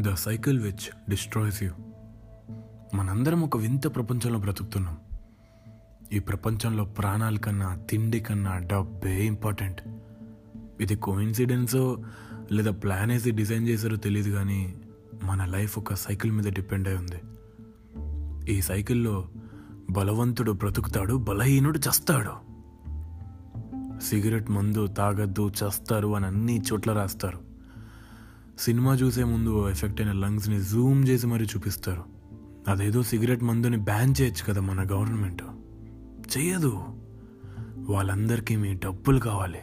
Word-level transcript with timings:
The 0.00 0.14
cycle 0.14 0.60
which 0.60 1.10
destroys 1.10 1.62
you 1.62 1.70
మనందరం 2.94 3.42
ఒక 3.42 3.56
వింత 3.56 3.94
ప్రపంచంలో 3.94 4.38
బ్రతుకుతున్నాం. 4.38 4.96
ఈ 6.12 6.18
ప్రపంచంలో 6.18 6.84
ప్రాణాల 6.84 7.36
కన్నా 7.36 7.76
తిండి 7.76 8.20
కన్నా 8.20 8.58
డబ్బే 8.58 9.26
ఇంపార్టెంట్ 9.26 9.82
ఇది 10.80 10.96
కోయిన్సిడెన్సో 10.96 12.02
లేదా 12.52 12.70
ప్లాన్ 12.70 13.10
వేసి 13.10 13.30
డిజైన్ 13.30 13.68
చేశారో 13.68 13.96
తెలియదు 13.96 14.30
కానీ 14.30 14.74
మన 15.24 15.44
లైఫ్ 15.44 15.78
ఒక 15.78 15.94
సైకిల్ 15.94 16.32
మీద 16.32 16.44
డిపెండ్ 16.52 16.88
అయి 16.88 16.96
ఉంది. 16.96 17.20
ఈ 18.52 18.62
సైకిల్లో 18.62 19.28
బలవంతుడు 19.90 20.52
బ్రతుకుతాడు 20.52 21.14
బలహీనుడు 21.14 21.78
చస్తాడు. 21.78 22.32
సిగరెట్ 24.00 24.50
మందు 24.50 24.86
తాగద్దు 24.86 25.48
చస్తారు 25.48 26.16
అని 26.16 26.26
అన్ని 26.26 26.62
చోట్ల 26.72 26.92
రాస్తారు. 26.92 27.47
సినిమా 28.58 28.94
చూసే 28.94 29.24
ముందు 29.24 29.70
ఎఫెక్ట్ 29.70 30.00
అయిన 30.00 30.12
లంగ్స్ని 30.12 30.60
జూమ్ 30.60 31.08
చేసి 31.08 31.26
మరీ 31.26 31.44
చూపిస్తారు. 31.44 32.04
అదేదో 32.68 33.02
సిగరెట్ 33.02 33.42
మందుని 33.42 33.76
బ్యాన్ 33.76 34.14
చేయొచ్చు 34.20 34.44
కదా 34.44 34.60
మన 34.60 34.86
గవర్నమెంట్. 34.92 35.42
చేయదు 36.38 36.82
వాళ్ళందరికీ 37.78 38.56
మీ 38.56 38.74
డబ్బులు 38.74 39.18
కావాలి. 39.18 39.58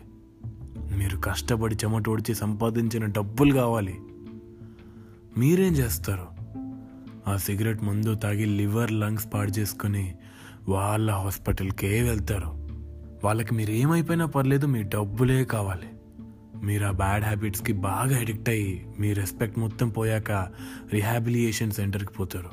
మీరు 0.97 1.17
కష్టపడి 1.17 1.75
చెమటోడిచి 1.75 2.35
సంపాదించిన 2.35 3.05
డబ్బులు 3.05 3.53
కావాలి. 3.53 3.95
మీరేం 5.37 5.73
చేస్తారు? 5.73 6.27
ఆ 7.27 7.37
సిగరెట్ 7.37 7.83
మందు 7.83 8.15
తాగి 8.15 8.45
లివర్ 8.45 8.91
లంగ్స్ 8.91 9.33
పాడు 9.33 9.51
చేసుకుని 9.51 10.15
వాళ్ళ 10.69 11.11
హాస్పిటల్కే 11.11 12.01
వెళ్తారు. 12.01 12.67
వాళ్ళకి 13.23 13.55
మీరు 13.55 13.71
ఏమైపోయినా 13.71 14.25
పర్లేదు 14.25 14.65
మీ 14.65 14.83
డబ్బులే 14.83 15.43
కావాలి. 15.43 15.87
మీరు 16.63 16.85
ఆ 16.85 16.91
బ్యాడ్ 16.91 17.23
హ్యాబిట్స్కి 17.23 17.73
బాగా 17.73 18.17
అడిక్ట్ 18.17 18.49
అయ్యి 18.49 18.85
మీ 18.99 19.13
రెస్పెక్ట్ 19.13 19.59
మొత్తం 19.59 19.89
పోయాక 19.89 20.31
రిహాబిలియేషన్ 20.93 21.71
సెంటర్కి 21.71 22.13
పోతారు. 22.13 22.49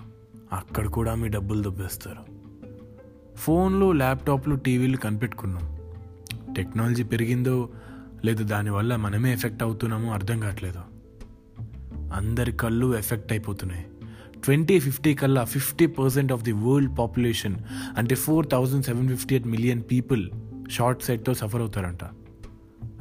అక్కడ 0.52 0.86
కూడా 0.86 1.14
మీ 1.14 1.28
డబ్బులు 1.28 1.62
దొబ్బేస్తారు. 1.62 2.32
ఫోన్లు 3.36 3.92
ల్యాప్టాప్లు 3.92 4.54
టీవీలు 4.54 4.96
కనిపెట్టుకున్నాం. 4.96 5.78
టెక్నాలజీ 6.54 7.02
పెరిగిందో 7.02 7.68
లేదు 8.24 8.44
దానివల్ల 8.44 8.96
మనమే 8.96 9.32
ఎఫెక్ట్ 9.32 9.62
అవుతున్నామో 9.62 10.12
అర్థం 10.12 10.40
కావట్లేదు. 10.40 10.80
అందరి 12.14 12.52
కళ్ళు 12.52 12.98
ఎఫెక్ట్ 12.98 13.32
అయిపోతున్నాయి. 13.32 13.86
ట్వంటీ 14.44 14.80
ఫిఫ్టీ 14.80 15.14
కల్లా 15.14 15.44
fifty 15.44 15.86
percent 15.86 16.32
of 16.32 16.42
the 16.42 16.52
world 16.52 16.98
population 16.98 17.56
అంటే 17.96 18.14
four 18.14 18.46
thousand 18.52 18.84
seven 18.84 19.08
fifty 19.08 19.34
eight 19.34 19.48
million 19.48 19.82
people 19.92 20.30
short 20.70 21.02
సైట్తో 21.02 21.34
suffer 21.34 21.60
అవుతారంట. 21.60 22.04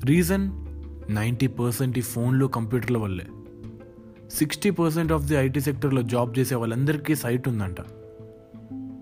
reason 0.06 0.71
ninety 1.12 1.48
percent 1.48 1.98
ఈ 1.98 2.02
ఫోన్లు 2.02 2.46
కంప్యూటర్ల 2.46 2.98
వల్లే. 2.98 3.26
Sixty 4.32 4.70
percent 4.70 5.12
of 5.12 5.24
the 5.24 5.36
IT 5.36 5.60
సెక్టర్లో 5.60 6.02
జాబ్ 6.02 6.40
చేసే 6.40 6.56
వాళ్ళందరికీ 6.56 7.16
సైట్ 7.16 7.48
ఉందంట. 7.48 7.78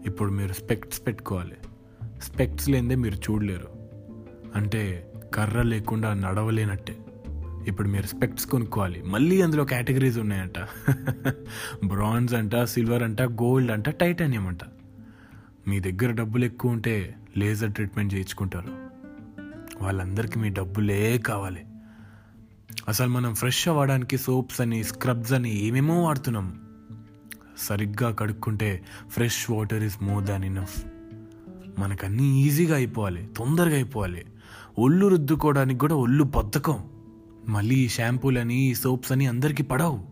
ఇప్పుడు 0.05 0.31
మీరు 0.31 0.53
స్పెక్ట్స్ 0.53 1.07
పెట్టుకోవాలి. 1.07 1.55
స్పెక్ట్స్ 2.21 2.69
లేనిదే 2.69 2.95
మీరు 2.95 3.15
చూడలేరు. 3.15 3.67
అంటే 4.55 5.11
కర్ర 5.33 5.61
లేకుండా 5.61 6.13
నడవలేనట్టే. 6.13 6.97
ఇప్పుడు 7.67 7.87
మీరు 7.87 8.05
స్పెక్ట్స్ 8.07 8.45
కొనుక్కోవాలి. 8.45 9.01
మళ్ళీ 9.01 9.41
అందులో 9.41 9.65
కేటగిరీస్ 9.65 10.17
ఉన్నాయంట. 10.17 10.59
బ్రాంజ్ 11.85 12.33
అంట 12.33 12.63
సిల్వర్ 12.63 13.03
అంట 13.03 13.21
గోల్డ్ 13.21 13.71
అంట 13.71 13.89
టైటానియం 13.89 14.47
అంట. 14.47 14.59
మీ 15.67 15.79
దగ్గర 15.79 16.11
డబ్బులు 16.11 16.45
ఎక్కువ 16.45 16.71
ఉంటే 16.71 17.15
లేజర్ 17.37 17.71
ట్రీట్మెంట్ 17.71 18.13
చేయించుకుంటారు. 18.13 18.89
వాళ్ళందరికీ 19.81 20.39
మీ 20.39 20.49
డబ్బులే 20.49 21.17
కావాలి. 21.17 21.63
అసలు 22.87 23.09
మనం 23.09 23.35
ఫ్రెష్ 23.35 23.67
అవ్వడానికి 23.67 24.17
సోప్స్ 24.17 24.61
అని 24.61 24.83
స్క్రబ్స్ 24.83 25.33
అని 25.33 25.65
ఏమేమో 25.65 26.03
వాడుతున్నాం. 26.03 26.61
సరిగ్గా 27.57 28.11
కడుక్కుంటే 28.11 28.85
fresh 29.09 29.51
water 29.51 29.83
is 29.83 30.03
more 30.03 30.23
than 30.23 30.45
enough 30.45 30.83
మనకన్నీ 31.79 32.41
ఈజీగా 32.41 32.75
అయిపోవాలి 32.75 33.29
తొందరగా 33.37 33.75
అయిపోవాలి. 33.75 34.25
ఒళ్ళు 34.79 35.07
రుద్దుకోవడానికి 35.07 35.79
కూడా 35.79 35.95
ఒళ్ళు 35.95 36.23
బద్ధకం. 36.23 36.83
మళ్ళీ 37.47 37.75
ఈ 37.75 37.87
షాంపూలని 37.87 38.55
ఈ 38.55 38.73
సోప్స్ 38.73 39.11
అని 39.11 39.25
అందరికీ 39.25 39.63
పడవు. 39.63 40.03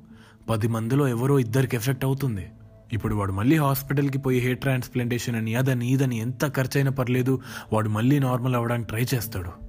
పది 0.50 0.68
మందిలో 0.68 1.08
ఎవరో 1.08 1.40
ఇద్దరికి 1.40 1.76
ఎఫెక్ట్ 1.76 2.06
అవుతుంది. 2.06 2.48
ఇప్పుడు 2.94 3.16
వాడు 3.16 3.32
మళ్ళీ 3.32 3.58
హాస్పిటల్కి 3.58 4.18
పోయి 4.18 4.40
హెయిర్ 4.40 4.58
ట్రాన్స్ప్లాంటేషన్ 4.58 5.36
అని 5.36 5.56
అదని 5.56 5.88
ఇదని 5.88 6.18
ఎంత 6.18 6.56
ఖర్చైనా 6.56 6.92
పర్లేదు 6.92 7.42
వాడు 7.74 7.90
మళ్ళీ 7.90 8.20
నార్మల్ 8.20 8.56
అవ్వడానికి 8.56 8.90
ట్రై 8.90 9.06
చేస్తాడు. 9.16 9.67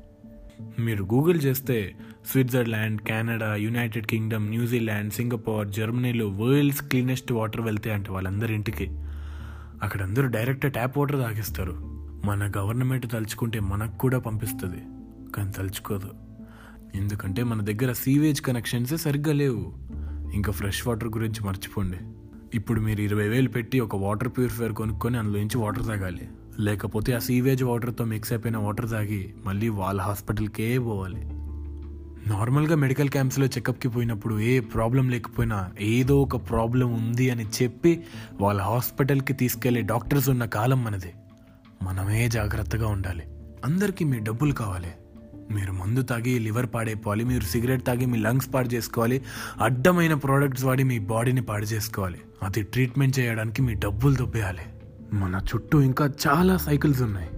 మీరు 0.79 1.05
గూగుల్ 1.05 1.41
చేస్తే 1.41 1.97
Switzerland 2.27 3.01
Canada 3.01 3.55
United 3.55 4.07
Kingdom 4.07 4.49
New Zealand 4.49 5.13
Singapore 5.13 5.69
జర్మనీలో 5.69 6.29
వరల్డ్స్ 6.29 6.83
క్లీనెస్ట్ 6.83 7.33
వాటర్ 7.33 7.61
వెళ్తే 7.61 7.93
అంటే 7.93 8.13
వాళ్ళందరి 8.13 8.55
ఇంటికి 8.55 8.89
అక్కడ 9.83 10.03
అందరూ 10.03 10.27
డైరెక్ట్ 10.27 10.73
ట్యాప్ 10.73 10.99
వాటర్ 10.99 11.17
తాగిస్తారు. 11.17 11.73
మన 12.25 12.53
గవర్నమెంట్ 12.57 13.13
తలుచుకుంటే 13.13 13.61
మనకు 13.61 13.99
కూడా 13.99 14.19
పంపిస్తుంది. 14.19 14.83
కానీ 15.33 15.53
తలుచుకోదు. 15.53 16.11
ఎందుకంటే 16.95 17.43
మన 17.43 17.63
దగ్గర 17.63 17.93
సీవేజ్ 17.93 18.41
కనెక్షన్సే 18.41 18.97
సరిగ్గా 18.97 19.33
లేవు. 19.33 19.73
ఇంకా 20.35 20.53
ఫ్రెష్ 20.53 20.87
వాటర్ 20.87 21.09
గురించి 21.09 21.47
మర్చిపోండి. 21.47 21.97
ఇప్పుడు 22.55 22.81
మీరు 22.81 23.01
ఇరవై 23.01 23.29
వేలు 23.29 23.49
పెట్టి 23.49 23.81
ఒక 23.81 23.97
వాటర్ 23.97 24.29
ప్యూరిఫైయర్ 24.29 24.73
కొనుక్కొని 24.73 25.19
అందులోంచి 25.19 25.59
వాటర్ 25.59 25.87
తాగాలి. 25.87 26.29
లేకపోతే 26.61 27.13
ఆ 27.13 27.19
సీవేజ్ 27.19 27.65
వాటర్తో 27.65 28.05
మిక్స్ 28.05 28.33
అయిపోయిన 28.33 28.57
వాటర్ 28.57 28.91
తాగి 28.91 29.35
మళ్ళీ 29.45 29.69
వాళ్ళ 29.69 30.01
హాస్పిటల్కే 30.01 30.79
పోవాలి. 30.79 31.29
నార్మల్గా 32.29 32.77
మెడికల్ 32.77 33.09
క్యాంప్స్లో 33.09 33.47
చెకప్కి 33.47 33.89
పోయినప్పుడు 33.89 34.41
ఏ 34.41 34.61
ప్రాబ్లం 34.61 35.09
లేకపోయినా 35.09 35.71
ఏదో 35.81 36.23
ఒక 36.23 36.37
ప్రాబ్లం 36.37 36.95
ఉంది 36.95 37.31
అని 37.31 37.45
చెప్పి 37.63 38.05
వాళ్ళ 38.41 38.61
హాస్పిటల్కి 38.61 39.33
తీసుకెళ్ళే 39.33 39.81
డాక్టర్స్ 39.81 40.29
ఉన్న 40.29 40.45
కాలం 40.45 40.85
మనది. 40.85 41.13
మనమే 41.83 42.29
జాగ్రత్తగా 42.29 42.89
ఉండాలి. 42.89 43.23
అందరికీ 43.65 44.05
మీ 44.05 44.19
డబ్బులు 44.19 44.53
కావాలి. 44.53 44.89
మీరు 45.51 45.73
మందు 45.73 46.03
తాగి 46.03 46.39
లివర్ 46.39 46.67
పాడైపోవాలి 46.75 47.25
మీరు 47.25 47.45
సిగరెట్ 47.45 47.87
తాగి 47.87 48.07
మీ 48.07 48.19
లంగ్స్ 48.19 48.55
పాడు 48.55 48.69
చేసుకోవాలి 48.69 49.23
అడ్డమైన 49.61 50.15
ప్రోడక్ట్స్ 50.15 50.65
వాడి 50.65 50.85
మీ 50.85 50.99
బాడీని 50.99 51.43
పాడు 51.43 51.65
చేసుకోవాలి. 51.65 52.21
అది 52.43 52.63
ట్రీట్మెంట్ 52.63 53.19
చేయడానికి 53.19 53.63
మీ 53.63 53.75
డబ్బులు 53.75 54.15
దొబ్బేయాలి. 54.15 54.78
మన 55.13 55.41
చుట్టూ 55.55 55.81
ఇంకా 55.81 56.11
చాలా 56.29 56.57
సైకిల్స్ 56.57 57.03
ఉన్నాయి. 57.03 57.31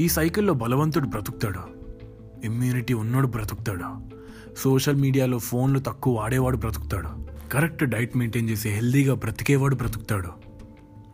ఈ 0.00 0.08
సైకిల్లో 0.08 0.54
బలవంతుడు 0.54 1.06
బ్రతుకుతాడు? 1.06 1.60
ఇమ్యూనిటీ 2.44 2.94
ఉన్నోడు 2.94 3.26
బ్రతుకుతాడు? 3.26 4.16
సోషల్ 4.58 4.96
మీడియాలో 4.96 5.38
ఫోన్లు 5.38 5.78
తక్కువ 5.78 6.18
వాడేవాడు 6.18 6.56
బ్రతుకుతాడు? 6.56 7.08
కరెక్ట్ 7.52 7.84
డైట్ 7.84 8.16
మెయింటైన్ 8.16 8.50
చేసి 8.50 8.68
హెల్దీగా 8.68 9.14
బ్రతికేవాడు 9.14 9.74
బ్రతుకుతాడు. 9.74 10.28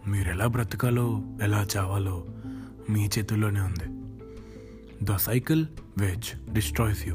మీరు 0.08 0.28
ఎలా 0.28 0.46
బ్రతకాలో 0.46 1.22
ఎలా 1.42 1.66
చావాలో 1.76 2.24
మీ 2.90 3.08
చేతుల్లోనే 3.18 3.60
ఉంది. 3.60 4.02
The 5.02 5.16
cycle 5.16 5.66
which 5.98 6.52
destroys 6.52 7.08
you. 7.08 7.14